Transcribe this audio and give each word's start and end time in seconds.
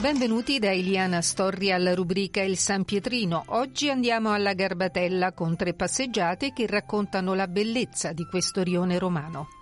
Benvenuti 0.00 0.58
da 0.58 0.72
Eliana 0.72 1.20
Storri 1.20 1.70
alla 1.70 1.94
rubrica 1.94 2.40
Il 2.40 2.56
San 2.56 2.84
Pietrino. 2.84 3.44
Oggi 3.48 3.90
andiamo 3.90 4.32
alla 4.32 4.54
Garbatella 4.54 5.32
con 5.34 5.56
tre 5.56 5.74
passeggiate 5.74 6.54
che 6.54 6.66
raccontano 6.66 7.34
la 7.34 7.46
bellezza 7.46 8.14
di 8.14 8.24
questo 8.24 8.62
rione 8.62 8.98
romano. 8.98 9.59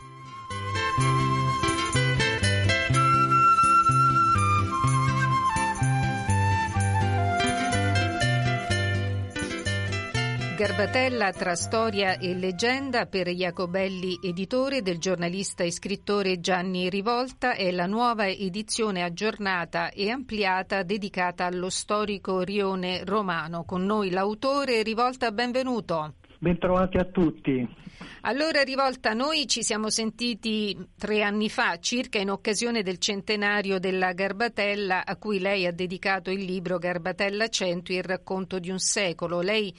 Garbatella 10.59 11.31
tra 11.31 11.55
storia 11.55 12.19
e 12.19 12.35
leggenda 12.35 13.07
per 13.07 13.29
Jacobelli, 13.29 14.19
editore 14.21 14.83
del 14.83 14.99
giornalista 14.99 15.63
e 15.63 15.71
scrittore 15.71 16.41
Gianni 16.41 16.91
Rivolta, 16.91 17.55
è 17.55 17.71
la 17.71 17.87
nuova 17.87 18.27
edizione 18.27 19.05
aggiornata 19.05 19.91
e 19.91 20.11
ampliata 20.11 20.83
dedicata 20.83 21.45
allo 21.45 21.71
storico 21.71 22.41
rione 22.41 23.05
romano. 23.05 23.63
Con 23.63 23.85
noi 23.85 24.11
l'autore 24.11 24.83
Rivolta, 24.83 25.31
benvenuto. 25.31 26.15
Bentrovati 26.41 26.97
a 26.97 27.05
tutti. 27.05 27.77
Allora, 28.23 28.63
Rivolta, 28.63 29.13
noi 29.13 29.47
ci 29.47 29.63
siamo 29.63 29.91
sentiti 29.91 30.77
tre 30.99 31.23
anni 31.23 31.49
fa, 31.49 31.79
circa 31.79 32.19
in 32.19 32.31
occasione 32.31 32.83
del 32.83 32.99
centenario 32.99 33.79
della 33.79 34.13
Garbatella, 34.13 35.07
a 35.07 35.17
cui 35.17 35.39
lei 35.39 35.67
ha 35.67 35.73
dedicato 35.73 36.33
il 36.33 36.43
libro 36.43 36.79
Garbatella 36.79 37.47
100, 37.47 37.93
il 37.93 38.03
racconto 38.03 38.59
di 38.59 38.71
un 38.71 38.81
secolo. 38.81 39.41
Lei 39.41 39.73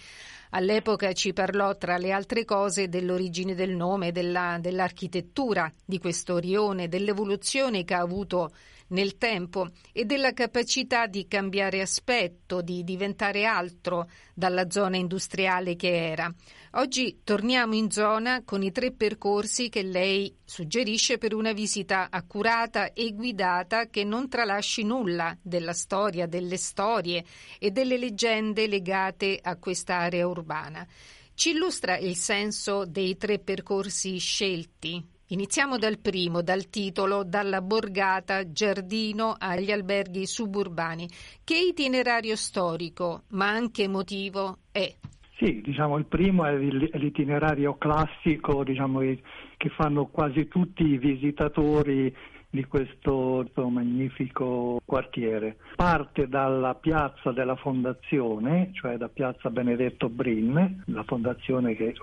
all'epoca 0.52 1.14
ci 1.14 1.34
parlò, 1.34 1.76
tra 1.78 1.98
le 1.98 2.12
altre 2.12 2.46
cose, 2.46 2.90
dell'origine 2.90 3.56
del 3.56 3.76
nome, 3.76 4.12
della, 4.12 4.58
dell'architettura 4.60 5.72
di 5.86 6.00
questo 6.00 6.38
rione, 6.38 6.88
dell'evoluzione 6.88 7.84
che 7.84 7.94
ha 7.94 8.00
avuto 8.00 8.52
nel 8.90 9.18
tempo 9.18 9.70
e 9.92 10.06
della 10.06 10.34
capacità 10.34 11.08
di 11.08 11.28
cambiare 11.28 11.82
aspetto, 11.82 12.62
di 12.62 12.84
diventare 12.84 13.46
altro 13.46 14.10
dalla 14.34 14.70
zona 14.70 14.98
industriale 14.98 15.76
che 15.76 16.12
era. 16.12 16.34
Oggi 16.74 17.22
torniamo 17.24 17.74
in 17.74 17.90
zona 17.90 18.44
con 18.44 18.62
i 18.62 18.72
tre 18.72 18.92
percorsi 18.92 19.70
che 19.70 19.82
lei 19.82 20.36
suggerisce 20.46 21.18
per 21.18 21.34
una 21.34 21.52
visita 21.52 22.10
accurata 22.12 22.94
e 22.94 23.12
guidata 23.14 23.88
che 23.88 24.04
non 24.04 24.30
tralasci 24.30 24.84
nulla 24.84 25.36
della 25.42 25.74
storia, 25.74 26.28
delle 26.28 26.58
storie 26.58 27.26
e 27.58 27.72
delle 27.72 27.98
leggende 27.98 28.68
legate 28.68 29.40
a 29.42 29.58
quest'area 29.58 30.28
urbana. 30.28 30.88
Ci 31.34 31.52
illustra 31.52 31.98
il 31.98 32.16
senso 32.16 32.86
dei 32.86 33.18
tre 33.18 33.40
percorsi 33.40 34.18
scelti 34.18 35.18
Iniziamo 35.32 35.78
dal 35.78 36.00
primo, 36.00 36.42
dal 36.42 36.72
titolo, 36.72 37.24
dalla 37.24 37.62
borgata, 37.62 38.52
giardino 38.52 39.36
agli 39.38 39.70
alberghi 39.70 40.26
suburbani. 40.26 41.08
Che 41.44 41.56
itinerario 41.56 42.36
storico, 42.36 43.26
ma 43.30 43.48
anche 43.48 43.84
emotivo, 43.84 44.58
è? 44.72 44.92
Sì, 45.38 45.62
diciamo 45.62 46.00
il 46.00 46.06
primo 46.06 46.46
è 46.46 46.58
l'itinerario 46.58 47.78
classico 47.78 48.64
diciamo, 48.64 49.02
che 49.02 49.70
fanno 49.78 50.08
quasi 50.08 50.48
tutti 50.48 50.84
i 50.84 50.98
visitatori 50.98 52.12
di 52.50 52.66
questo 52.66 53.48
magnifico 53.56 54.82
quartiere. 54.84 55.58
Parte 55.76 56.28
dalla 56.28 56.74
piazza 56.74 57.32
della 57.32 57.56
fondazione, 57.56 58.72
cioè 58.74 58.98
da 58.98 59.10
piazza 59.10 59.52
Benedetto 59.52 60.10
Brin, 60.10 60.84
la 60.88 61.04
fondazione 61.04 61.76
che 61.76 61.94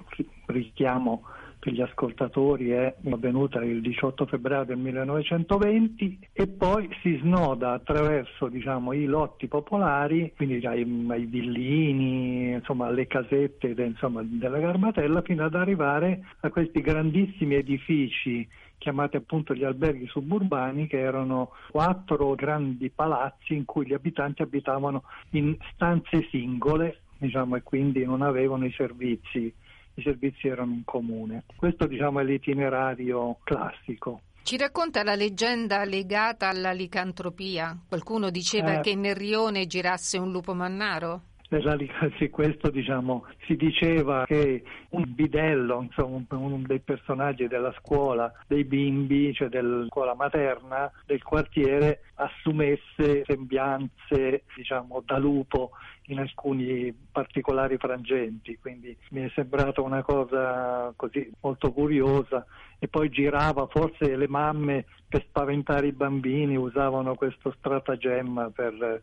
richiamo 0.47 1.25
per 1.66 1.75
gli 1.75 1.81
ascoltatori 1.81 2.71
è 2.71 2.94
avvenuta 3.10 3.60
il 3.65 3.81
18 3.81 4.27
febbraio 4.27 4.66
del 4.66 4.78
1920 4.78 6.28
e 6.32 6.47
poi 6.47 6.88
si 7.03 7.19
snoda 7.21 7.72
attraverso 7.72 8.47
diciamo, 8.47 8.93
i 8.93 9.04
lotti 9.06 9.49
popolari, 9.49 10.32
quindi 10.37 10.65
ai, 10.65 10.87
ai 11.09 11.25
villini, 11.25 12.53
insomma, 12.53 12.87
alle 12.87 13.09
casette 13.09 13.75
insomma, 13.77 14.22
della 14.25 14.60
Garbatella 14.60 15.22
fino 15.22 15.44
ad 15.44 15.56
arrivare 15.56 16.25
a 16.43 16.50
questi 16.50 16.81
grandissimi 16.81 17.56
edifici 17.56 18.47
chiamati 18.78 19.16
appunto 19.16 19.53
gli 19.53 19.65
alberghi 19.65 20.06
suburbani, 20.06 20.87
che 20.87 21.00
erano 21.00 21.50
quattro 21.72 22.37
grandi 22.37 22.91
palazzi 22.91 23.56
in 23.56 23.65
cui 23.65 23.87
gli 23.87 23.94
abitanti 23.94 24.43
abitavano 24.43 25.03
in 25.31 25.56
stanze 25.72 26.28
singole, 26.31 27.00
diciamo, 27.19 27.56
e 27.56 27.65
quindi 27.65 28.04
non 28.04 28.22
avevano 28.22 28.66
i 28.66 28.72
servizi 28.77 29.53
i 29.96 30.02
servizi 30.02 30.48
erano 30.48 30.72
in 30.72 30.84
comune. 30.84 31.44
Questo 31.56 31.86
diciamo, 31.86 32.20
è 32.20 32.24
l'itinerario 32.24 33.38
classico. 33.42 34.20
Ci 34.42 34.56
racconta 34.56 35.02
la 35.02 35.16
leggenda 35.16 35.84
legata 35.84 36.48
alla 36.48 36.70
licantropia? 36.70 37.76
Qualcuno 37.88 38.30
diceva 38.30 38.78
eh, 38.78 38.80
che 38.80 38.94
nel 38.94 39.16
rione 39.16 39.66
girasse 39.66 40.18
un 40.18 40.30
lupo 40.30 40.54
mannaro? 40.54 41.22
Sì, 42.18 42.30
questo 42.30 42.70
diciamo, 42.70 43.26
si 43.46 43.56
diceva 43.56 44.24
che 44.26 44.62
un 44.90 45.04
bidello, 45.06 45.82
insomma, 45.82 46.24
uno 46.30 46.60
dei 46.66 46.80
personaggi 46.80 47.46
della 47.46 47.74
scuola, 47.78 48.32
dei 48.46 48.64
bimbi, 48.64 49.32
cioè 49.32 49.48
della 49.48 49.84
scuola 49.86 50.14
materna 50.14 50.90
del 51.04 51.22
quartiere, 51.22 52.02
assumesse 52.14 53.24
sembianze 53.24 54.44
diciamo, 54.54 55.02
da 55.04 55.18
lupo 55.18 55.70
in 56.08 56.18
alcuni 56.20 56.94
particolari 57.10 57.76
frangenti, 57.78 58.58
quindi 58.60 58.96
mi 59.10 59.22
è 59.22 59.30
sembrata 59.34 59.80
una 59.80 60.02
cosa 60.02 60.92
così 60.96 61.30
molto 61.40 61.72
curiosa. 61.72 62.44
E 62.78 62.88
poi 62.88 63.08
girava, 63.08 63.66
forse 63.68 64.16
le 64.16 64.28
mamme 64.28 64.84
per 65.08 65.24
spaventare 65.28 65.86
i 65.86 65.92
bambini 65.92 66.56
usavano 66.56 67.14
questo 67.14 67.54
stratagemma 67.58 68.50
per 68.50 69.02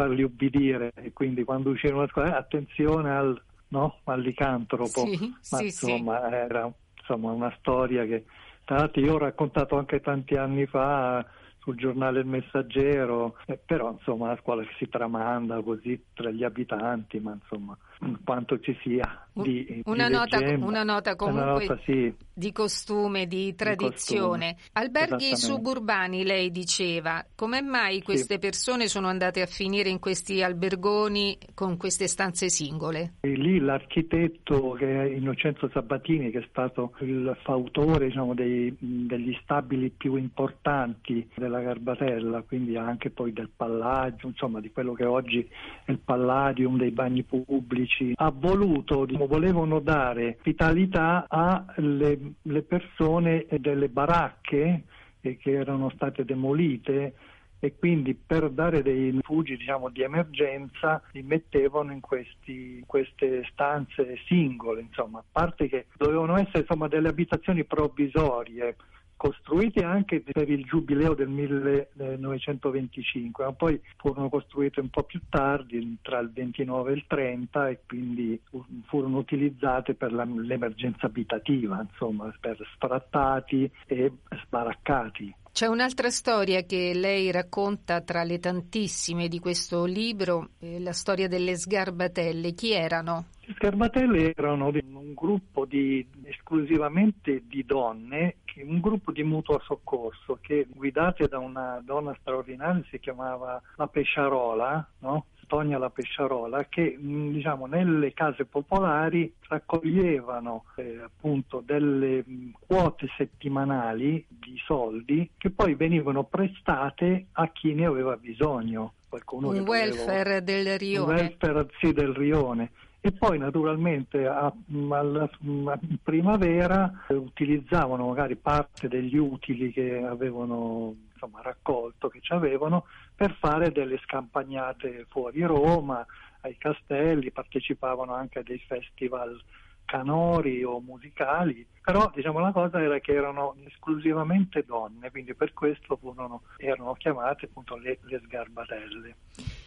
farli 0.00 0.22
ubbidire 0.22 0.92
e 0.94 1.12
quindi 1.12 1.44
quando 1.44 1.70
uscivano 1.70 2.00
da 2.00 2.08
scuola 2.08 2.34
eh, 2.34 2.38
attenzione 2.38 3.14
al, 3.14 3.42
no, 3.68 3.98
al 4.04 4.20
licantropo, 4.22 5.04
sì, 5.06 5.34
ma 5.50 5.58
sì, 5.58 5.64
insomma 5.64 6.28
sì. 6.28 6.34
era 6.34 6.72
insomma, 6.98 7.32
una 7.32 7.54
storia 7.58 8.06
che 8.06 8.24
tra 8.64 8.78
l'altro 8.78 9.02
io 9.02 9.14
ho 9.14 9.18
raccontato 9.18 9.76
anche 9.76 10.00
tanti 10.00 10.36
anni 10.36 10.64
fa 10.64 11.24
sul 11.58 11.76
giornale 11.76 12.20
Il 12.20 12.26
Messaggero, 12.26 13.36
eh, 13.46 13.58
però 13.58 13.92
insomma 13.92 14.28
la 14.28 14.38
scuola 14.40 14.64
si 14.78 14.88
tramanda 14.88 15.60
così 15.60 16.02
tra 16.14 16.30
gli 16.30 16.44
abitanti, 16.44 17.20
ma 17.20 17.32
insomma 17.32 17.76
quanto 18.24 18.58
ci 18.60 18.76
sia 18.82 19.28
di, 19.32 19.82
una, 19.84 20.06
di 20.06 20.12
nota, 20.12 20.38
leggenda, 20.38 20.66
una 20.66 20.82
nota 20.82 21.16
comunque 21.16 21.42
una 21.42 21.52
nota, 21.52 21.78
sì, 21.84 22.12
di 22.32 22.52
costume, 22.52 23.26
di 23.26 23.54
tradizione. 23.54 24.54
costume, 24.54 24.70
Alberghi 24.72 25.36
suburbani, 25.36 26.24
lei 26.24 26.50
diceva, 26.50 27.24
come 27.34 27.62
mai 27.62 28.02
queste 28.02 28.34
sì. 28.34 28.40
persone 28.40 28.88
sono 28.88 29.08
andate 29.08 29.42
a 29.42 29.46
finire 29.46 29.88
in 29.88 29.98
questi 29.98 30.42
albergoni 30.42 31.38
con 31.54 31.76
queste 31.76 32.06
stanze 32.08 32.48
singole? 32.48 33.14
E 33.20 33.32
lì 33.34 33.58
l'architetto 33.58 34.72
che 34.72 35.02
è 35.02 35.04
Innocenzo 35.04 35.68
Sabatini, 35.72 36.30
che 36.30 36.38
è 36.38 36.46
stato 36.48 36.92
il 37.00 37.36
fautore 37.42 38.06
diciamo, 38.06 38.34
dei, 38.34 38.74
degli 38.78 39.36
stabili 39.42 39.90
più 39.90 40.16
importanti 40.16 41.28
della 41.34 41.60
Garbatella, 41.60 42.42
quindi 42.42 42.76
anche 42.76 43.10
poi 43.10 43.32
del 43.32 43.50
Palladio, 43.54 44.28
insomma 44.28 44.60
di 44.60 44.70
quello 44.70 44.92
che 44.92 45.04
oggi 45.04 45.46
è 45.84 45.90
il 45.90 45.98
Palladium, 45.98 46.76
dei 46.76 46.90
bagni 46.90 47.22
pubblici, 47.22 47.89
ha 48.14 48.32
voluto, 48.34 49.04
diciamo, 49.04 49.26
volevano 49.26 49.80
dare 49.80 50.38
vitalità 50.42 51.26
alle 51.28 52.34
le 52.42 52.62
persone 52.62 53.46
delle 53.58 53.88
baracche 53.88 54.84
eh, 55.20 55.36
che 55.36 55.52
erano 55.52 55.90
state 55.90 56.24
demolite 56.24 57.14
e 57.62 57.76
quindi 57.76 58.14
per 58.14 58.48
dare 58.50 58.82
dei 58.82 59.10
rifugi 59.10 59.56
diciamo, 59.56 59.90
di 59.90 60.02
emergenza 60.02 61.02
li 61.12 61.22
mettevano 61.22 61.92
in 61.92 62.00
questi, 62.00 62.82
queste 62.86 63.46
stanze 63.52 64.18
singole, 64.26 64.80
insomma, 64.80 65.18
a 65.18 65.24
parte 65.30 65.68
che 65.68 65.86
dovevano 65.96 66.38
essere 66.38 66.60
insomma, 66.60 66.88
delle 66.88 67.08
abitazioni 67.08 67.64
provvisorie, 67.64 68.76
costruiti 69.20 69.80
anche 69.80 70.22
per 70.22 70.48
il 70.48 70.64
giubileo 70.64 71.12
del 71.12 71.28
1925, 71.28 73.44
ma 73.44 73.52
poi 73.52 73.78
furono 73.98 74.30
costruite 74.30 74.80
un 74.80 74.88
po' 74.88 75.02
più 75.02 75.20
tardi, 75.28 75.98
tra 76.00 76.20
il 76.20 76.32
29 76.32 76.90
e 76.90 76.94
il 76.94 77.04
30, 77.06 77.68
e 77.68 77.80
quindi 77.86 78.40
furono 78.86 79.18
utilizzate 79.18 79.92
per 79.92 80.14
la, 80.14 80.24
l'emergenza 80.24 81.04
abitativa, 81.04 81.86
insomma, 81.86 82.34
per 82.40 82.56
sfrattati 82.74 83.70
e 83.84 84.10
sbaraccati. 84.42 85.34
C'è 85.52 85.66
un'altra 85.66 86.10
storia 86.10 86.62
che 86.62 86.92
lei 86.94 87.30
racconta 87.30 88.00
tra 88.00 88.22
le 88.22 88.38
tantissime 88.38 89.28
di 89.28 89.40
questo 89.40 89.84
libro, 89.84 90.50
eh, 90.60 90.80
la 90.80 90.92
storia 90.92 91.28
delle 91.28 91.58
sgarbatelle. 91.58 92.52
Chi 92.52 92.72
erano? 92.72 93.26
Le 93.40 93.54
sgarbatelle 93.54 94.32
erano 94.34 94.68
un 94.68 95.12
gruppo 95.12 95.66
di, 95.66 96.06
esclusivamente 96.22 97.42
di 97.46 97.64
donne, 97.66 98.36
un 98.56 98.80
gruppo 98.80 99.12
di 99.12 99.22
mutuo 99.22 99.60
soccorso 99.60 100.38
che 100.40 100.66
guidate 100.68 101.28
da 101.28 101.38
una 101.38 101.80
donna 101.84 102.16
straordinaria, 102.20 102.84
si 102.90 102.98
chiamava 102.98 103.60
la 103.76 103.86
Pesciarola, 103.86 104.88
no? 105.00 105.26
Antonia 105.50 105.78
La 105.78 105.90
Pesciarola, 105.90 106.66
che 106.68 106.96
diciamo, 106.96 107.66
nelle 107.66 108.12
case 108.12 108.44
popolari 108.44 109.34
raccoglievano 109.48 110.64
eh, 110.76 111.00
appunto 111.02 111.60
delle 111.66 112.24
quote 112.52 113.08
settimanali 113.16 114.24
di 114.28 114.56
soldi 114.64 115.28
che 115.36 115.50
poi 115.50 115.74
venivano 115.74 116.22
prestate 116.22 117.26
a 117.32 117.48
chi 117.48 117.74
ne 117.74 117.84
aveva 117.84 118.16
bisogno. 118.16 118.92
Qualcuno 119.08 119.48
un 119.48 119.66
welfare 119.66 120.36
aveva, 120.36 120.40
del 120.40 120.78
rione. 120.78 121.12
Un 121.12 121.18
welfare 121.18 121.66
sì, 121.80 121.92
del 121.92 122.14
rione 122.14 122.70
e 123.02 123.12
poi 123.12 123.38
naturalmente 123.38 124.26
a, 124.26 124.46
a, 124.46 124.52
a 124.52 125.78
primavera 126.02 127.04
eh, 127.08 127.14
utilizzavano 127.14 128.08
magari 128.08 128.36
parte 128.36 128.88
degli 128.88 129.16
utili 129.16 129.72
che 129.72 130.02
avevano 130.02 130.94
insomma, 131.12 131.40
raccolto, 131.42 132.08
che 132.08 132.20
ci 132.20 132.32
avevano, 132.32 132.84
per 133.14 133.36
fare 133.38 133.72
delle 133.72 133.98
scampagnate 133.98 135.06
fuori 135.08 135.42
Roma, 135.42 136.04
ai 136.42 136.56
castelli, 136.56 137.30
partecipavano 137.30 138.14
anche 138.14 138.38
a 138.38 138.42
dei 138.42 138.62
festival 138.66 139.38
canori 139.84 140.62
o 140.62 140.80
musicali, 140.80 141.66
però 141.82 142.10
diciamo 142.14 142.38
la 142.38 142.52
cosa 142.52 142.80
era 142.80 142.98
che 143.00 143.12
erano 143.12 143.56
esclusivamente 143.66 144.64
donne, 144.64 145.10
quindi 145.10 145.34
per 145.34 145.52
questo 145.52 145.96
furono, 145.96 146.42
erano 146.58 146.94
chiamate 146.94 147.46
appunto 147.46 147.76
le, 147.76 147.98
le 148.02 148.20
sgarbatelle. 148.24 149.16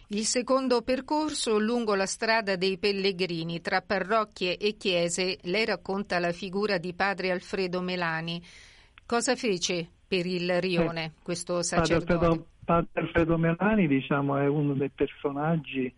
Il 0.09 0.25
secondo 0.25 0.81
percorso 0.81 1.57
lungo 1.57 1.95
la 1.95 2.05
strada 2.05 2.55
dei 2.55 2.77
pellegrini 2.77 3.61
tra 3.61 3.81
parrocchie 3.81 4.57
e 4.57 4.75
chiese, 4.75 5.37
lei 5.43 5.65
racconta 5.65 6.19
la 6.19 6.31
figura 6.31 6.77
di 6.77 6.93
padre 6.93 7.31
Alfredo 7.31 7.81
Melani. 7.81 8.41
Cosa 9.05 9.35
fece 9.35 9.87
per 10.05 10.25
il 10.25 10.59
rione 10.61 11.05
eh, 11.05 11.11
questo 11.23 11.63
sacerdote? 11.63 12.05
Padre 12.05 12.25
Alfredo, 12.25 12.47
padre 12.65 13.01
Alfredo 13.01 13.37
Melani 13.37 13.87
diciamo, 13.87 14.37
è 14.37 14.47
uno 14.47 14.73
dei 14.73 14.89
personaggi 14.89 15.93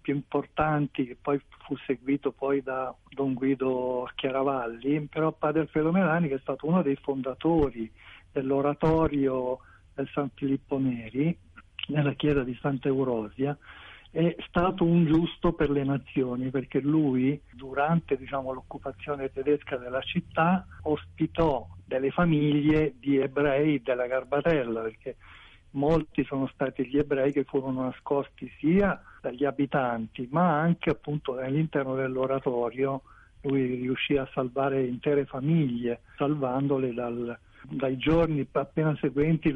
più 0.00 0.14
importanti 0.14 1.06
che 1.06 1.16
poi 1.20 1.40
fu 1.64 1.76
seguito 1.86 2.32
poi 2.32 2.62
da 2.62 2.92
Don 3.10 3.34
Guido 3.34 4.08
Chiaravalli, 4.14 5.06
però 5.06 5.32
Padre 5.32 5.60
Alfredo 5.60 5.92
Melani 5.92 6.28
che 6.28 6.34
è 6.34 6.40
stato 6.40 6.66
uno 6.66 6.82
dei 6.82 6.96
fondatori 6.96 7.90
dell'oratorio 8.32 9.58
del 9.94 10.08
San 10.12 10.30
Filippo 10.34 10.78
Neri 10.78 11.36
nella 11.88 12.12
chiesa 12.14 12.42
di 12.42 12.56
Santa 12.60 12.88
Eurosia 12.88 13.56
è 14.10 14.36
stato 14.46 14.84
un 14.84 15.06
giusto 15.06 15.54
per 15.54 15.70
le 15.70 15.82
nazioni 15.82 16.50
perché 16.50 16.78
lui 16.78 17.40
durante 17.52 18.16
diciamo, 18.16 18.52
l'occupazione 18.52 19.32
tedesca 19.32 19.76
della 19.76 20.00
città 20.02 20.64
ospitò 20.82 21.66
delle 21.84 22.10
famiglie 22.12 22.94
di 23.00 23.18
ebrei 23.18 23.82
della 23.82 24.06
Garbatella 24.06 24.82
perché 24.82 25.16
molti 25.74 26.24
sono 26.24 26.48
stati 26.52 26.86
gli 26.86 26.96
ebrei 26.96 27.32
che 27.32 27.44
furono 27.44 27.82
nascosti 27.82 28.50
sia 28.58 29.02
dagli 29.20 29.44
abitanti, 29.44 30.28
ma 30.30 30.60
anche 30.60 30.90
appunto 30.90 31.36
all'interno 31.36 31.94
dell'oratorio. 31.94 33.02
Lui 33.42 33.74
riuscì 33.74 34.16
a 34.16 34.28
salvare 34.32 34.84
intere 34.84 35.26
famiglie, 35.26 36.00
salvandole 36.16 36.94
dal, 36.94 37.36
dai 37.68 37.96
giorni 37.98 38.46
appena 38.52 38.96
seguenti 39.00 39.52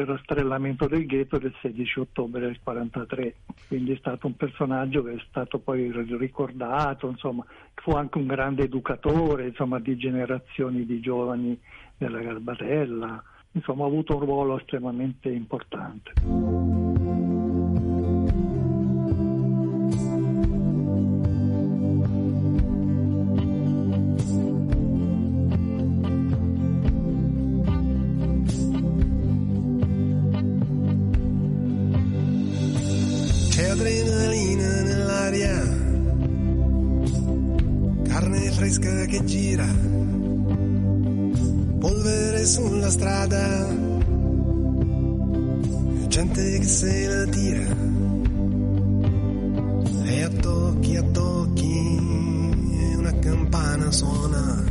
il 0.00 0.06
rastrellamento 0.06 0.86
del 0.86 1.06
ghetto 1.06 1.38
del 1.38 1.54
16 1.60 2.00
ottobre 2.00 2.40
del 2.40 2.60
43. 2.62 3.34
Quindi 3.68 3.92
è 3.92 3.96
stato 3.96 4.26
un 4.26 4.36
personaggio 4.36 5.02
che 5.02 5.12
è 5.12 5.22
stato 5.28 5.58
poi 5.58 5.90
ricordato, 6.16 7.08
insomma, 7.08 7.44
fu 7.74 7.92
anche 7.92 8.18
un 8.18 8.26
grande 8.26 8.64
educatore 8.64 9.48
insomma, 9.48 9.78
di 9.78 9.96
generazioni 9.96 10.84
di 10.84 11.00
giovani 11.00 11.58
della 11.96 12.20
Garbatella 12.20 13.22
insomma 13.52 13.84
ha 13.84 13.88
avuto 13.88 14.14
un 14.14 14.24
ruolo 14.24 14.58
estremamente 14.58 15.28
importante. 15.28 16.79
Fresca 38.70 39.04
che 39.06 39.24
gira 39.24 39.66
polvere 41.80 42.46
sulla 42.46 42.88
strada, 42.88 43.68
gente 46.06 46.58
che 46.58 46.64
se 46.64 47.06
la 47.08 47.24
tira 47.24 47.76
e 50.04 50.22
a 50.22 50.28
tocchi 50.28 50.96
a 50.96 51.02
tocchi 51.02 51.96
una 52.96 53.18
campana 53.18 53.90
suona. 53.90 54.64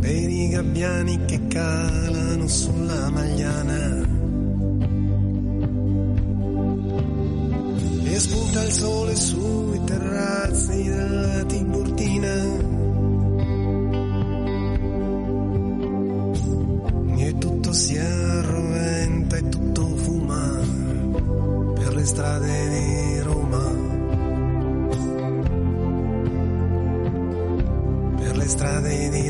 Per 0.00 0.30
i 0.30 0.48
gabbiani 0.48 1.24
che 1.24 1.46
calano 1.48 2.46
sulla 2.46 3.10
magliana. 3.10 4.19
Spunta 8.20 8.62
il 8.62 8.72
sole 8.72 9.16
sui 9.16 9.84
terrazzi 9.84 10.82
della 10.84 11.44
Tiburtina 11.44 12.70
strade 22.10 22.68
di 22.68 23.20
Roma. 23.20 23.64
Per 28.16 28.36
le 28.36 28.48
strade 28.48 29.08
di 29.08 29.29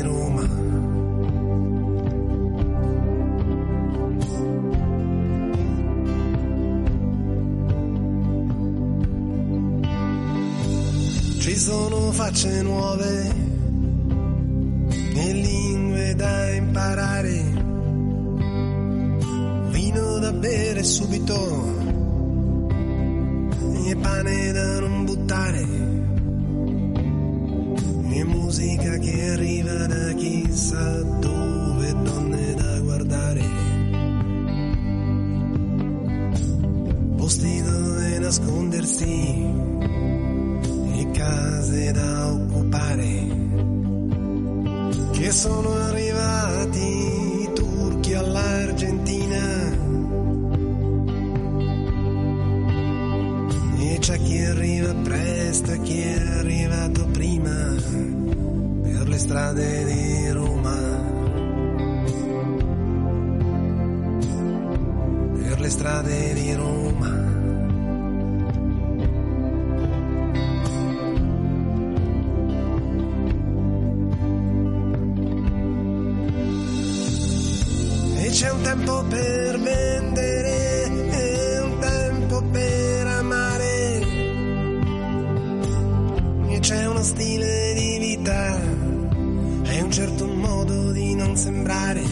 Ci 11.41 11.57
sono 11.57 12.11
facce 12.11 12.61
nuove 12.61 13.35
e 15.15 15.33
lingue 15.33 16.13
da 16.13 16.51
imparare. 16.51 17.43
Vino 19.71 20.19
da 20.19 20.33
bere 20.33 20.83
subito 20.83 21.65
e 23.87 23.95
pane 23.95 24.51
da 24.51 24.79
non 24.81 25.03
buttare. 25.03 25.65
E 28.11 28.23
musica 28.23 28.97
che 28.99 29.31
arriva 29.31 29.87
da 29.87 30.13
chissà 30.13 31.01
dove 31.01 32.01
donne 32.03 32.53
da 32.53 32.79
guardare. 32.81 33.43
Posti 37.17 37.63
dove 37.63 38.19
nascondersi 38.19 39.89
case 41.21 41.91
da 41.91 42.31
occupare 42.31 43.27
che 45.11 45.31
sono 45.31 45.71
arrivati 45.75 47.00
uno 87.01 87.09
stile 87.09 87.73
di 87.73 87.97
vita 87.97 88.61
e 89.63 89.81
un 89.81 89.91
certo 89.91 90.27
modo 90.27 90.91
di 90.91 91.15
non 91.15 91.35
sembrare. 91.35 92.03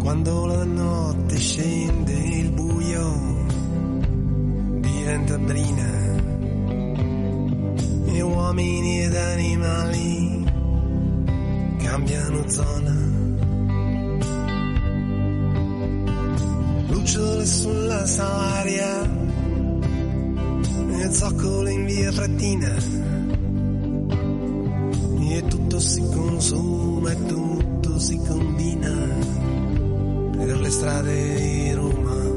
Quando 0.00 0.46
la 0.46 0.64
notte 0.64 1.36
scende 1.36 2.12
il 2.12 2.50
buio 2.50 3.46
diventa 4.80 5.38
brina 5.38 5.90
e 8.06 8.20
uomini 8.20 9.02
ed 9.04 9.14
animali 9.14 10.44
cambiano 11.84 12.48
zona. 12.48 13.10
Lucciole 16.88 17.46
sulla 17.46 18.06
salaria 18.06 19.21
zoccole 21.12 21.72
in 21.72 21.84
via 21.84 22.10
Frattina 22.10 22.74
e 25.34 25.44
tutto 25.46 25.78
si 25.78 26.00
consuma 26.00 27.10
e 27.10 27.26
tutto 27.26 27.98
si 27.98 28.16
combina 28.26 28.90
per 30.36 30.60
le 30.60 30.70
strade 30.70 31.34
di 31.34 31.72
Roma. 31.72 32.31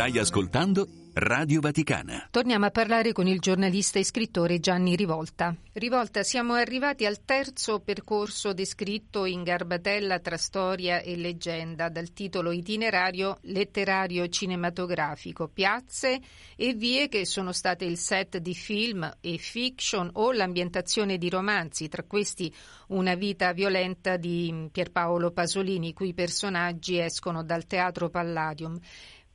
Stai 0.00 0.16
ascoltando 0.18 0.88
Radio 1.12 1.60
Vaticana. 1.60 2.28
Torniamo 2.30 2.64
a 2.64 2.70
parlare 2.70 3.12
con 3.12 3.26
il 3.26 3.38
giornalista 3.38 3.98
e 3.98 4.04
scrittore 4.04 4.58
Gianni 4.58 4.96
Rivolta. 4.96 5.54
Rivolta, 5.74 6.22
siamo 6.22 6.54
arrivati 6.54 7.04
al 7.04 7.22
terzo 7.22 7.80
percorso 7.80 8.54
descritto 8.54 9.26
in 9.26 9.42
Garbatella 9.42 10.18
tra 10.20 10.38
storia 10.38 11.00
e 11.00 11.16
leggenda, 11.16 11.90
dal 11.90 12.14
titolo 12.14 12.50
itinerario 12.50 13.40
letterario 13.42 14.26
cinematografico, 14.28 15.48
piazze 15.48 16.18
e 16.56 16.72
vie 16.72 17.08
che 17.08 17.26
sono 17.26 17.52
state 17.52 17.84
il 17.84 17.98
set 17.98 18.38
di 18.38 18.54
film 18.54 19.06
e 19.20 19.36
fiction 19.36 20.08
o 20.14 20.32
l'ambientazione 20.32 21.18
di 21.18 21.28
romanzi, 21.28 21.88
tra 21.88 22.04
questi 22.04 22.50
Una 22.90 23.14
vita 23.14 23.52
violenta 23.52 24.16
di 24.16 24.68
Pierpaolo 24.72 25.30
Pasolini, 25.30 25.88
i 25.88 25.92
cui 25.92 26.14
personaggi 26.14 26.98
escono 26.98 27.44
dal 27.44 27.66
Teatro 27.66 28.08
Palladium. 28.08 28.80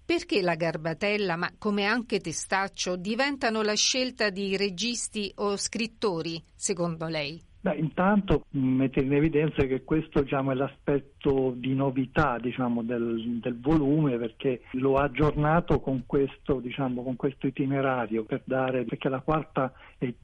Perché 0.06 0.44
la 0.44 0.54
Garbatella, 0.54 1.36
ma 1.36 1.52
come 1.58 1.86
anche 1.86 2.20
Testaccio, 2.20 2.96
diventano 2.96 3.64
la 3.64 3.74
scelta 3.74 4.30
di 4.30 4.56
registi 4.56 5.32
o 5.38 5.58
scrittori, 5.58 6.40
secondo 6.54 7.08
lei? 7.08 7.42
Beh, 7.66 7.78
intanto 7.78 8.46
mh, 8.52 8.60
mette 8.60 9.00
in 9.00 9.12
evidenza 9.12 9.64
che 9.64 9.84
questo 9.84 10.22
diciamo, 10.22 10.52
è 10.52 10.54
l'aspetto 10.54 11.52
di 11.56 11.74
novità 11.74 12.38
diciamo, 12.40 12.84
del, 12.84 13.40
del 13.42 13.60
volume 13.60 14.20
perché 14.20 14.62
lo 14.74 14.98
ha 14.98 15.06
aggiornato 15.06 15.80
con 15.80 16.04
questo, 16.06 16.60
diciamo, 16.60 17.02
con 17.02 17.16
questo 17.16 17.48
itinerario 17.48 18.24
per 18.26 18.44
dare, 18.46 18.84
perché 18.84 19.08
è 19.08 19.12
la 19.12 19.22
quarta 19.22 19.74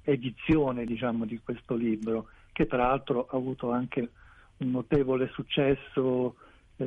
edizione 0.03 0.85
diciamo, 0.85 1.25
di 1.25 1.39
questo 1.43 1.73
libro 1.73 2.27
che 2.51 2.67
tra 2.67 2.77
l'altro 2.77 3.25
ha 3.31 3.35
avuto 3.35 3.71
anche 3.71 4.11
un 4.57 4.69
notevole 4.69 5.27
successo 5.33 6.35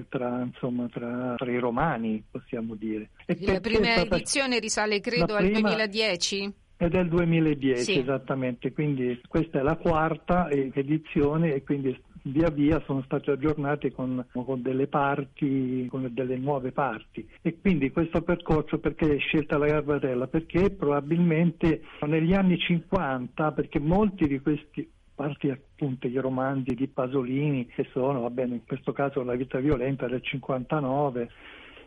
tra, 0.08 0.42
insomma, 0.42 0.86
tra, 0.88 1.34
tra 1.36 1.50
i 1.50 1.58
romani 1.58 2.22
possiamo 2.30 2.74
dire. 2.74 3.10
E 3.26 3.36
La 3.40 3.60
prima 3.60 3.84
stata- 3.84 4.14
edizione 4.16 4.58
risale, 4.58 5.00
credo, 5.00 5.32
La 5.34 5.38
al 5.38 5.50
prima- 5.50 5.68
2010? 5.68 6.54
è 6.76 6.88
del 6.88 7.08
2010 7.08 7.82
Sì. 7.82 7.98
esattamente, 8.00 8.72
quindi 8.72 9.20
questa 9.28 9.60
è 9.60 9.62
la 9.62 9.76
quarta 9.76 10.50
edizione 10.50 11.54
e 11.54 11.62
quindi 11.62 11.96
via 12.26 12.48
via 12.48 12.82
sono 12.86 13.02
stati 13.02 13.30
aggiornati 13.30 13.90
con, 13.92 14.24
con 14.32 14.62
delle 14.62 14.86
parti, 14.86 15.86
con 15.90 16.08
delle 16.10 16.36
nuove 16.36 16.72
parti. 16.72 17.26
E 17.42 17.58
quindi 17.60 17.90
questo 17.90 18.22
percorso 18.22 18.78
perché 18.78 19.14
è 19.14 19.18
scelta 19.18 19.58
la 19.58 19.66
Garbatella? 19.66 20.26
Perché 20.26 20.70
probabilmente 20.70 21.82
negli 22.06 22.32
anni 22.32 22.58
50, 22.58 23.52
perché 23.52 23.78
molti 23.78 24.26
di 24.26 24.40
questi 24.40 24.88
parti 25.14 25.50
appunto 25.50 26.06
i 26.06 26.16
romanzi 26.16 26.74
di 26.74 26.88
Pasolini 26.88 27.66
che 27.66 27.86
sono, 27.92 28.20
va 28.20 28.30
bene, 28.30 28.54
in 28.54 28.64
questo 28.66 28.92
caso 28.92 29.22
La 29.22 29.34
vita 29.34 29.58
violenta 29.58 30.06
del 30.06 30.22
59, 30.22 31.30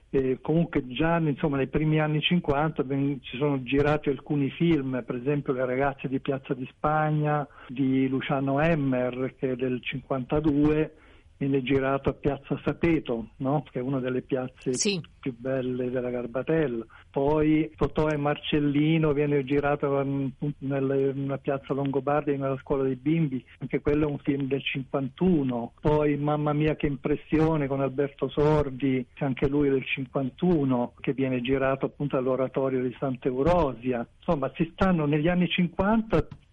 eh, 0.09 0.39
comunque 0.41 0.87
già 0.87 1.17
insomma, 1.17 1.57
nei 1.57 1.67
primi 1.67 1.99
anni 1.99 2.21
50 2.21 2.83
ben- 2.83 3.21
ci 3.21 3.37
sono 3.37 3.61
girati 3.63 4.09
alcuni 4.09 4.49
film, 4.51 5.03
per 5.05 5.15
esempio 5.15 5.53
Le 5.53 5.65
ragazze 5.65 6.07
di 6.07 6.19
Piazza 6.19 6.53
di 6.53 6.67
Spagna 6.71 7.45
di 7.67 8.07
Luciano 8.07 8.61
Emmer 8.61 9.35
che 9.37 9.51
è 9.51 9.55
del 9.55 9.81
52 9.81 10.93
viene 11.37 11.61
girato 11.61 12.09
a 12.09 12.13
Piazza 12.13 12.59
Sapeto, 12.63 13.29
no? 13.37 13.63
che 13.69 13.79
è 13.79 13.81
una 13.81 13.99
delle 13.99 14.21
piazze 14.21 14.73
Sì. 14.73 15.01
più 15.19 15.35
belle 15.37 15.89
della 15.89 16.09
Garbatella. 16.09 16.85
Poi 17.11 17.71
Totò 17.75 18.07
e 18.09 18.17
Marcellino 18.17 19.13
viene 19.13 19.43
girato 19.43 19.99
in 20.01 20.31
una 20.59 21.37
piazza 21.37 21.73
Longobardia 21.73 22.35
nella 22.37 22.57
scuola 22.61 22.83
dei 22.83 22.95
bimbi, 22.95 23.43
anche 23.59 23.81
quello 23.81 24.07
è 24.07 24.11
un 24.11 24.19
film 24.19 24.47
del 24.47 24.63
51. 24.63 25.73
Poi 25.81 26.15
Mamma 26.17 26.53
mia 26.53 26.75
che 26.75 26.87
impressione 26.87 27.67
con 27.67 27.81
Alberto 27.81 28.29
Sordi, 28.29 29.05
che 29.13 29.23
anche 29.23 29.47
lui 29.47 29.69
del 29.69 29.83
51, 29.85 30.93
che 30.99 31.13
viene 31.13 31.41
girato 31.41 31.85
appunto 31.87 32.17
all'oratorio 32.17 32.81
di 32.81 32.95
Sant'Eurosia. 32.99 34.05
Insomma, 34.17 34.51
ci 34.51 34.69
stanno 34.73 35.05
negli 35.05 35.27
anni 35.27 35.47
50 35.47 36.17
tantissimi, 36.17 36.46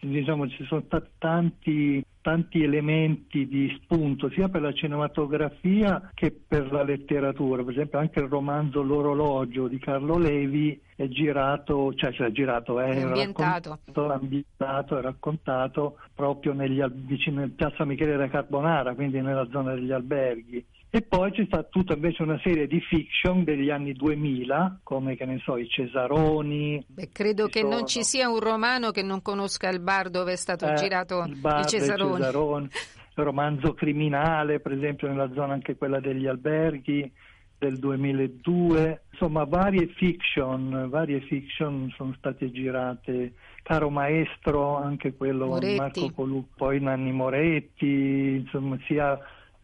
diciamo, 0.00 0.48
ci 0.48 0.64
sono 0.64 0.82
stati 0.86 1.10
tanti 1.18 2.04
tanti 2.28 2.62
elementi 2.62 3.48
di 3.48 3.74
spunto 3.82 4.28
sia 4.28 4.50
per 4.50 4.60
la 4.60 4.72
cinematografia 4.74 6.10
che 6.12 6.30
per 6.30 6.70
la 6.70 6.82
letteratura. 6.82 7.62
Per 7.62 7.72
esempio 7.72 7.98
anche 7.98 8.20
il 8.20 8.28
romanzo 8.28 8.82
L'orologio 8.82 9.66
di 9.66 9.78
Carlo 9.78 10.18
Levi 10.18 10.78
è 10.94 11.08
girato, 11.08 11.94
cioè, 11.94 12.12
cioè 12.12 12.30
girato, 12.30 12.80
è 12.80 12.90
È 12.90 13.00
ambientato. 13.02 13.78
ambientato 13.94 14.98
e 14.98 15.00
raccontato 15.00 15.96
proprio 16.14 16.52
negli, 16.52 16.82
al- 16.82 16.92
vicino 16.92 17.42
in 17.42 17.54
piazza 17.54 17.86
Michele 17.86 18.16
da 18.18 18.28
Carbonara, 18.28 18.94
quindi 18.94 19.22
nella 19.22 19.48
zona 19.50 19.72
degli 19.74 19.92
alberghi. 19.92 20.62
E 20.90 21.02
poi 21.02 21.30
c'è 21.32 21.44
stata 21.44 21.68
tutta 21.70 21.92
invece 21.92 22.22
una 22.22 22.40
serie 22.42 22.66
di 22.66 22.80
fiction 22.80 23.44
degli 23.44 23.68
anni 23.68 23.92
2000, 23.92 24.80
come 24.82 25.16
che 25.16 25.26
ne 25.26 25.38
so, 25.44 25.58
i 25.58 25.68
Cesaroni, 25.68 26.82
Beh, 26.86 27.10
credo 27.12 27.46
che 27.46 27.60
non 27.62 27.72
sono. 27.72 27.84
ci 27.86 28.02
sia 28.04 28.30
un 28.30 28.40
romano 28.40 28.90
che 28.90 29.02
non 29.02 29.20
conosca 29.20 29.68
il 29.68 29.80
bar 29.80 30.08
dove 30.08 30.32
è 30.32 30.36
stato 30.36 30.66
Eh, 30.66 30.74
girato 30.76 31.22
il 31.26 31.36
bar 31.36 31.60
i 31.60 31.66
Cesaroni. 31.66 32.16
Cesaroni, 32.16 32.64
il 33.18 33.24
romanzo 33.24 33.74
criminale, 33.74 34.60
per 34.60 34.72
esempio 34.72 35.08
nella 35.08 35.30
zona 35.34 35.52
anche 35.52 35.76
quella 35.76 36.00
degli 36.00 36.26
alberghi 36.26 37.12
del 37.58 37.76
2002, 37.78 39.02
insomma 39.10 39.44
varie 39.44 39.88
fiction, 39.88 40.86
varie 40.88 41.20
fiction 41.22 41.92
sono 41.96 42.14
state 42.16 42.50
girate, 42.50 43.34
Caro 43.62 43.90
Maestro, 43.90 44.76
anche 44.76 45.12
quello 45.14 45.46
Moretti. 45.48 45.76
Marco 45.76 46.12
Colù, 46.14 46.46
poi 46.56 46.80
Nanni 46.80 47.12
Moretti, 47.12 48.36
insomma 48.44 48.78
sia 48.86 49.18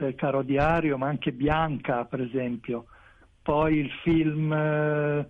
eh, 0.09 0.15
Caro 0.15 0.43
Diario 0.43 0.97
ma 0.99 1.09
anche 1.09 1.33
Bianca 1.33 2.05
per 2.05 2.21
esempio. 2.21 2.87
poi 3.43 3.77
il 3.77 3.91
film 4.03 4.51
eh, 4.53 5.27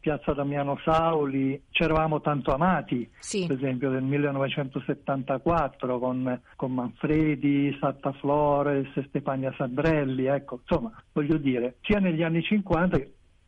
Piazza 0.00 0.32
Damiano 0.32 0.78
Sauli, 0.84 1.60
Ci 1.70 1.82
eravamo 1.82 2.20
tanto 2.20 2.52
amati, 2.54 3.10
Sì. 3.18 3.44
per 3.46 3.56
esempio 3.56 3.90
del 3.90 4.04
1974 4.04 5.98
con, 5.98 6.40
con 6.54 6.72
Manfredi, 6.72 7.76
Satta 7.80 8.12
Flores, 8.12 8.88
Stefania 9.08 9.52
Sandrelli, 9.56 10.26
ecco, 10.26 10.60
insomma, 10.60 10.92
voglio 11.12 11.36
dire, 11.38 11.76
sia 11.82 11.98
negli 11.98 12.22
anni 12.22 12.42
50 12.42 12.98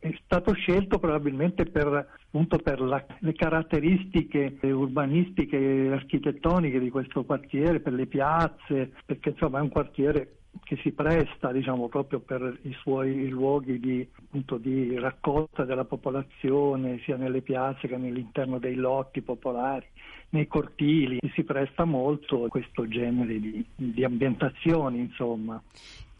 è 0.01 0.17
stato 0.23 0.53
scelto 0.53 0.97
probabilmente 0.97 1.65
per, 1.65 1.87
appunto 1.87 2.57
per 2.57 2.79
la- 2.79 3.05
le 3.19 3.33
caratteristiche 3.33 4.57
urbanistiche 4.61 5.57
e 5.57 5.91
architettoniche 5.91 6.79
di 6.79 6.89
questo 6.89 7.25
quartiere, 7.25 7.79
per 7.81 7.93
le 7.93 8.05
piazze, 8.05 8.93
perché 9.05 9.29
insomma 9.29 9.59
è 9.59 9.61
un 9.61 9.69
quartiere 9.69 10.35
che 10.63 10.77
si 10.83 10.91
presta 10.91 11.51
diciamo, 11.51 11.87
proprio 11.87 12.19
per 12.19 12.59
i 12.63 12.75
suoi 12.81 13.27
luoghi 13.29 13.79
di, 13.79 14.07
appunto, 14.17 14.57
di 14.57 14.97
raccolta 14.97 15.63
della 15.63 15.85
popolazione, 15.85 16.99
sia 17.03 17.15
nelle 17.15 17.41
piazze 17.41 17.87
che 17.87 17.95
all'interno 17.95 18.59
dei 18.59 18.75
lotti 18.75 19.21
popolari, 19.21 19.85
nei 20.29 20.47
cortili, 20.47 21.17
si 21.33 21.43
presta 21.43 21.85
molto 21.85 22.45
a 22.45 22.47
questo 22.49 22.87
genere 22.87 23.39
di, 23.39 23.65
di 23.75 24.03
ambientazioni, 24.03 24.99
insomma. 24.99 25.61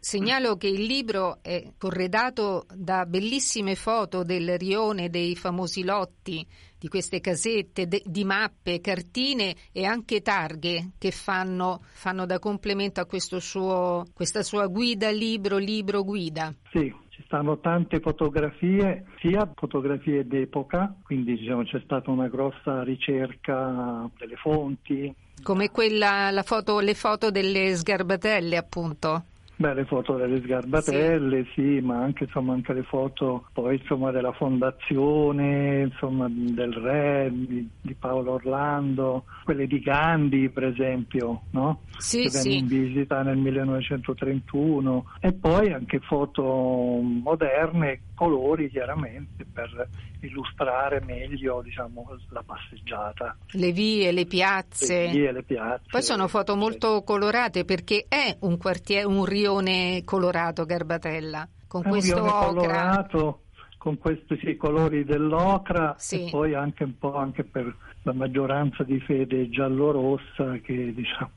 Segnalo 0.01 0.55
che 0.55 0.67
il 0.67 0.83
libro 0.83 1.39
è 1.41 1.73
corredato 1.77 2.65
da 2.73 3.05
bellissime 3.05 3.75
foto 3.75 4.23
del 4.23 4.57
rione, 4.57 5.09
dei 5.09 5.35
famosi 5.35 5.83
lotti, 5.83 6.45
di 6.79 6.87
queste 6.87 7.19
casette, 7.19 7.87
de- 7.87 8.01
di 8.05 8.23
mappe, 8.23 8.79
cartine 8.79 9.55
e 9.71 9.85
anche 9.85 10.21
targhe 10.21 10.91
che 10.97 11.11
fanno, 11.11 11.81
fanno 11.83 12.25
da 12.25 12.39
complemento 12.39 13.01
a 13.01 13.05
questo 13.05 13.39
suo, 13.39 14.05
questa 14.13 14.43
sua 14.43 14.67
guida, 14.67 15.09
libro, 15.09 15.57
libro, 15.57 16.03
guida. 16.03 16.53
Sì, 16.71 16.93
ci 17.09 17.21
stanno 17.25 17.59
tante 17.59 17.99
fotografie, 17.99 19.05
sia 19.19 19.51
fotografie 19.53 20.25
d'epoca, 20.25 20.95
quindi 21.03 21.35
diciamo, 21.35 21.63
c'è 21.63 21.81
stata 21.83 22.09
una 22.09 22.29
grossa 22.29 22.83
ricerca 22.83 24.09
delle 24.17 24.35
fonti, 24.37 25.13
Come 25.41 25.71
quella, 25.71 26.31
la 26.31 26.43
foto, 26.43 26.79
le 26.79 26.93
foto 26.93 27.31
delle 27.31 27.73
sgarbatelle, 27.75 28.57
appunto. 28.57 29.23
Beh, 29.59 29.73
le 29.73 29.83
foto 29.83 30.15
delle 30.15 30.41
sgarbatelle, 30.41 31.45
sì, 31.53 31.81
ma 31.81 32.01
anche, 32.01 32.23
insomma, 32.23 32.53
anche 32.53 32.71
le 32.71 32.83
foto 32.83 33.49
poi 33.51 33.75
insomma, 33.75 34.09
della 34.09 34.31
fondazione, 34.31 35.81
insomma, 35.81 36.27
del 36.29 36.71
re, 36.71 37.29
di, 37.29 37.69
di 37.81 37.93
Paolo 37.93 38.35
Orlando, 38.35 39.25
quelle 39.43 39.67
di 39.67 39.81
Gandhi 39.81 40.47
per 40.47 40.63
esempio, 40.63 41.41
no? 41.51 41.81
Sì, 41.97 42.21
che 42.21 42.29
venne 42.29 42.41
sì. 42.41 42.57
in 42.57 42.67
visita 42.67 43.21
nel 43.21 43.35
1931 43.35 45.05
e 45.19 45.33
poi 45.33 45.73
anche 45.73 45.99
foto 45.99 46.41
moderne, 46.41 48.03
colori 48.15 48.69
chiaramente 48.69 49.45
per 49.51 49.89
illustrare 50.21 51.01
meglio 51.01 51.61
diciamo, 51.61 52.17
la 52.29 52.43
passeggiata, 52.45 53.37
Le 53.51 53.71
vie, 53.71 54.11
le 54.11 54.25
piazze. 54.25 55.05
le 55.05 55.11
vie, 55.11 55.31
le 55.31 55.43
piazze. 55.43 55.85
Poi 55.89 56.01
sono 56.01 56.27
foto 56.27 56.55
molto 56.55 57.03
colorate 57.03 57.65
perché 57.65 58.05
è 58.07 58.37
un 58.41 58.57
quartiere, 58.57 59.05
un 59.05 59.25
rione 59.49 60.03
colorato 60.05 60.65
Garbatella, 60.65 61.47
con 61.67 61.81
questo 61.83 62.21
ocra. 62.23 62.47
colorato 62.47 63.41
con 63.77 63.97
questi 63.97 64.37
sì, 64.43 64.57
colori 64.57 65.05
dell'ocra 65.05 65.95
Sì. 65.97 66.25
e 66.25 66.29
poi 66.29 66.53
anche 66.53 66.83
un 66.83 66.97
po' 66.97 67.15
anche 67.15 67.43
per 67.45 67.73
la 68.03 68.13
maggioranza 68.13 68.83
di 68.83 68.99
fede 68.99 69.49
giallo-rossa 69.49 70.57
che 70.61 70.93
diciamo 70.93 71.31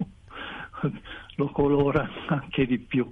lo 1.36 1.50
colora 1.52 2.06
anche 2.28 2.66
di 2.66 2.78
più. 2.78 3.08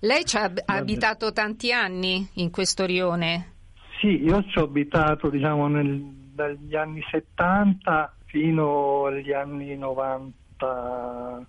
Lei 0.00 0.24
ci 0.24 0.36
ha 0.36 0.50
ha 0.64 0.74
abitato 0.74 1.32
tanti 1.32 1.70
anni 1.72 2.26
in 2.34 2.50
questo 2.50 2.84
rione. 2.86 3.52
Sì, 4.00 4.22
io 4.24 4.42
ci 4.44 4.58
ho 4.58 4.64
abitato 4.64 5.28
diciamo 5.28 5.68
nel- 5.68 6.14
dagli 6.34 6.74
anni 6.74 7.02
70 7.10 8.14
fino 8.26 9.04
agli 9.06 9.32
anni 9.32 9.76
90 9.76 11.46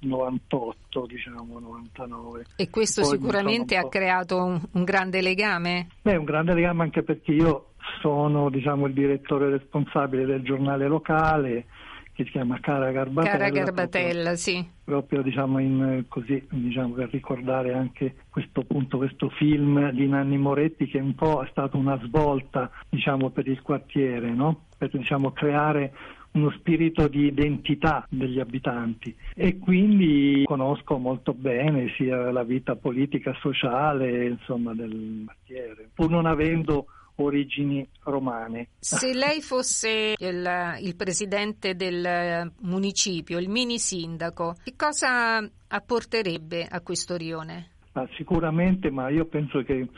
98 0.00 1.06
diciamo 1.06 1.58
99 1.58 2.44
E 2.56 2.70
questo 2.70 3.02
Poi 3.02 3.10
sicuramente 3.10 3.76
ha 3.76 3.88
creato 3.88 4.42
un, 4.42 4.60
un 4.72 4.84
grande 4.84 5.20
legame. 5.20 5.88
Beh, 6.02 6.16
un 6.16 6.24
grande 6.24 6.54
legame 6.54 6.82
anche 6.82 7.02
perché 7.02 7.32
io 7.32 7.72
sono 8.00 8.50
diciamo, 8.50 8.86
il 8.86 8.92
direttore 8.92 9.50
responsabile 9.50 10.24
del 10.24 10.42
giornale 10.42 10.86
locale 10.86 11.66
che 12.12 12.24
si 12.24 12.32
chiama 12.32 12.60
Cara 12.60 12.90
Garbatella. 12.90 13.36
Cara 13.36 13.50
Garbatella, 13.50 14.36
sì. 14.36 14.54
Proprio, 14.54 14.82
proprio, 14.84 15.22
diciamo, 15.22 15.58
in, 15.58 16.04
così, 16.08 16.46
diciamo, 16.50 16.94
per 16.94 17.08
ricordare 17.10 17.72
anche 17.72 18.16
questo, 18.28 18.62
punto, 18.64 18.98
questo 18.98 19.30
film 19.30 19.90
di 19.92 20.06
Nanni 20.06 20.36
Moretti 20.36 20.86
che 20.86 20.98
un 20.98 21.14
po' 21.14 21.42
è 21.42 21.48
stata 21.50 21.76
una 21.76 21.98
svolta 22.04 22.70
diciamo, 22.88 23.30
per 23.30 23.48
il 23.48 23.62
quartiere, 23.62 24.30
no? 24.30 24.64
per 24.76 24.90
diciamo, 24.90 25.32
creare 25.32 25.92
uno 26.32 26.50
spirito 26.52 27.08
di 27.08 27.26
identità 27.26 28.06
degli 28.08 28.38
abitanti 28.38 29.14
e 29.34 29.58
quindi 29.58 30.42
conosco 30.44 30.96
molto 30.98 31.34
bene 31.34 31.92
sia 31.96 32.30
la 32.30 32.44
vita 32.44 32.76
politica 32.76 33.34
sociale 33.40 34.28
insomma, 34.28 34.72
del 34.74 35.22
quartiere, 35.24 35.88
pur 35.94 36.10
non 36.10 36.26
avendo 36.26 36.86
origini 37.16 37.86
romane. 38.04 38.68
Se 38.78 39.12
lei 39.14 39.40
fosse 39.40 40.14
il, 40.16 40.76
il 40.80 40.96
presidente 40.96 41.74
del 41.74 42.50
municipio, 42.60 43.38
il 43.38 43.48
mini 43.48 43.78
sindaco, 43.78 44.54
che 44.62 44.74
cosa 44.76 45.38
apporterebbe 45.68 46.66
a 46.68 46.80
questo 46.80 47.16
rione? 47.16 47.70
Ma 47.92 48.08
sicuramente, 48.14 48.90
ma 48.90 49.08
io 49.10 49.24
penso 49.26 49.62
che 49.62 49.88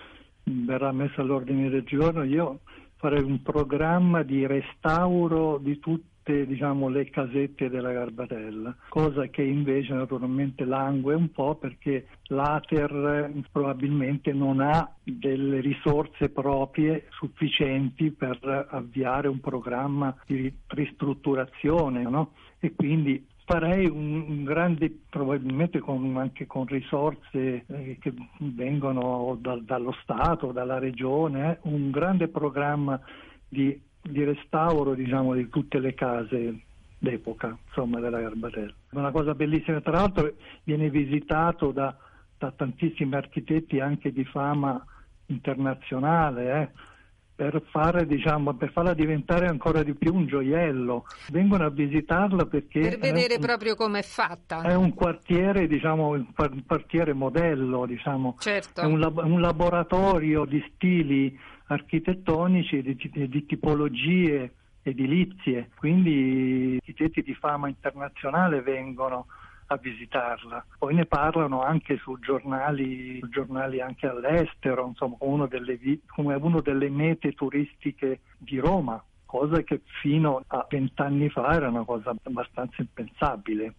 verrà 0.44 0.92
messo 0.92 1.20
all'ordine 1.20 1.68
del 1.68 1.84
giorno, 1.84 2.24
io 2.24 2.60
farei 2.96 3.22
un 3.22 3.42
programma 3.42 4.22
di 4.22 4.46
restauro 4.46 5.58
di 5.58 5.78
tutte 6.22 6.46
diciamo, 6.46 6.88
le 6.88 7.10
casette 7.10 7.68
della 7.68 7.92
Garbatella, 7.92 8.74
cosa 8.88 9.26
che 9.26 9.42
invece 9.42 9.92
naturalmente 9.92 10.64
langue 10.64 11.14
un 11.14 11.30
po' 11.32 11.56
perché 11.56 12.06
l'Ater 12.28 13.32
probabilmente 13.50 14.32
non 14.32 14.60
ha 14.60 14.88
delle 15.02 15.60
risorse 15.60 16.28
proprie 16.28 17.06
sufficienti 17.10 18.12
per 18.12 18.38
avviare 18.70 19.28
un 19.28 19.40
programma 19.40 20.16
di 20.24 20.52
ristrutturazione 20.68 22.02
no? 22.02 22.32
e 22.60 22.72
quindi 22.74 23.26
farei 23.44 23.86
un, 23.86 24.24
un 24.28 24.44
grande, 24.44 24.96
probabilmente 25.10 25.80
con, 25.80 26.16
anche 26.16 26.46
con 26.46 26.66
risorse 26.66 27.64
eh, 27.66 27.98
che 28.00 28.14
vengono 28.38 29.36
dal- 29.40 29.64
dallo 29.64 29.92
Stato, 30.02 30.52
dalla 30.52 30.78
Regione, 30.78 31.50
eh, 31.50 31.58
un 31.62 31.90
grande 31.90 32.28
programma 32.28 33.00
di, 33.48 33.78
di 34.02 34.24
restauro 34.24 34.94
diciamo, 34.94 35.34
di 35.34 35.48
tutte 35.48 35.78
le 35.78 35.94
case 35.94 36.60
d'epoca 36.98 37.56
insomma, 37.66 38.00
della 38.00 38.20
Garbatella. 38.20 38.74
Una 38.90 39.10
cosa 39.10 39.34
bellissima, 39.34 39.80
tra 39.80 39.92
l'altro 39.92 40.34
viene 40.64 40.90
visitato 40.90 41.70
da, 41.70 41.96
da 42.38 42.52
tantissimi 42.52 43.14
architetti 43.14 43.80
anche 43.80 44.12
di 44.12 44.24
fama 44.24 44.84
internazionale. 45.26 46.60
eh 46.60 46.90
per, 47.34 47.62
fare, 47.70 48.06
diciamo, 48.06 48.54
per 48.54 48.70
farla 48.72 48.94
diventare 48.94 49.46
ancora 49.46 49.82
di 49.82 49.94
più 49.94 50.14
un 50.14 50.26
gioiello. 50.26 51.06
Vengono 51.30 51.64
a 51.64 51.70
visitarla 51.70 52.44
perché 52.46 52.80
Per 52.80 52.98
vedere 52.98 53.34
è 53.34 53.38
un, 53.38 53.42
proprio 53.42 53.74
com'è 53.74 54.02
fatta. 54.02 54.62
è 54.62 54.74
un 54.74 54.94
quartiere, 54.94 55.66
diciamo, 55.66 56.08
un 56.10 56.26
quartiere 56.66 57.12
modello, 57.12 57.86
diciamo. 57.86 58.36
Certo. 58.38 58.82
è 58.82 58.84
un, 58.84 59.00
lab- 59.00 59.24
un 59.24 59.40
laboratorio 59.40 60.44
di 60.44 60.62
stili 60.74 61.36
architettonici 61.72 62.82
di, 62.82 62.96
di- 62.96 63.28
di 63.28 63.46
tipologie 63.46 64.54
edilizie, 64.82 65.70
quindi 65.76 66.76
architetti 66.80 67.22
di 67.22 67.34
fama 67.34 67.68
internazionale 67.68 68.62
vengono 68.62 69.26
a 69.66 69.76
visitarla. 69.76 70.64
Poi 70.78 70.94
ne 70.94 71.06
parlano 71.06 71.62
anche 71.62 71.96
su 71.98 72.18
giornali, 72.18 73.18
su 73.20 73.28
giornali 73.28 73.80
anche 73.80 74.06
all'estero, 74.06 74.86
insomma, 74.86 75.16
uno 75.20 75.46
delle, 75.46 75.78
come 76.06 76.34
uno 76.34 76.60
delle 76.60 76.90
mete 76.90 77.32
turistiche 77.32 78.20
di 78.36 78.58
Roma, 78.58 79.02
cosa 79.32 79.62
che 79.62 79.80
fino 80.02 80.44
a 80.46 80.66
vent'anni 80.68 81.30
fa 81.30 81.54
era 81.54 81.70
una 81.70 81.84
cosa 81.84 82.14
abbastanza 82.22 82.82
impensabile. 82.82 83.76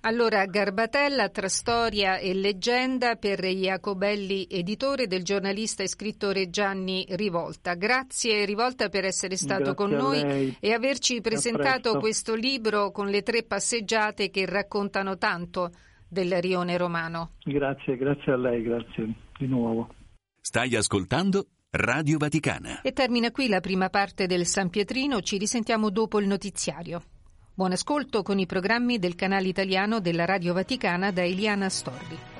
Allora, 0.00 0.44
Garbatella 0.44 1.30
tra 1.30 1.48
storia 1.48 2.18
e 2.18 2.34
leggenda 2.34 3.16
per 3.16 3.42
Jacobelli, 3.42 4.46
editore 4.50 5.06
del 5.06 5.22
giornalista 5.22 5.82
e 5.82 5.88
scrittore 5.88 6.50
Gianni 6.50 7.06
Rivolta. 7.08 7.72
Grazie 7.74 8.44
Rivolta 8.44 8.90
per 8.90 9.06
essere 9.06 9.36
stato 9.36 9.72
Grazie 9.72 9.74
con 9.74 9.90
noi 9.92 10.56
e 10.60 10.72
averci 10.74 11.22
presentato 11.22 11.98
questo 11.98 12.34
libro 12.34 12.90
con 12.90 13.08
le 13.08 13.22
tre 13.22 13.44
passeggiate 13.44 14.28
che 14.28 14.44
raccontano 14.44 15.16
tanto 15.16 15.70
del 16.06 16.38
rione 16.42 16.76
romano. 16.76 17.30
Grazie, 17.44 17.96
grazie 17.96 18.32
a 18.32 18.36
lei, 18.36 18.62
grazie 18.62 19.10
di 19.38 19.46
nuovo. 19.46 19.88
Stai 20.38 20.76
ascoltando 20.76 21.46
Radio 21.74 22.18
Vaticana. 22.18 22.82
E 22.82 22.92
termina 22.92 23.30
qui 23.30 23.48
la 23.48 23.60
prima 23.60 23.88
parte 23.88 24.26
del 24.26 24.44
San 24.44 24.68
Pietrino, 24.68 25.22
ci 25.22 25.38
risentiamo 25.38 25.88
dopo 25.88 26.20
il 26.20 26.26
notiziario. 26.26 27.02
Buon 27.54 27.72
ascolto 27.72 28.22
con 28.22 28.38
i 28.38 28.44
programmi 28.44 28.98
del 28.98 29.14
canale 29.14 29.48
italiano 29.48 29.98
della 29.98 30.26
Radio 30.26 30.52
Vaticana 30.52 31.10
da 31.12 31.24
Eliana 31.24 31.70
Storri. 31.70 32.31